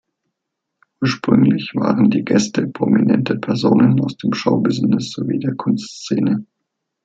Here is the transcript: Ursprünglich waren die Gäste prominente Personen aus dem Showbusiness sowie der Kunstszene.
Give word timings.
Ursprünglich 0.99 1.73
waren 1.75 2.09
die 2.09 2.25
Gäste 2.25 2.65
prominente 2.65 3.35
Personen 3.37 4.01
aus 4.03 4.17
dem 4.17 4.33
Showbusiness 4.33 5.11
sowie 5.11 5.37
der 5.37 5.53
Kunstszene. 5.53 6.47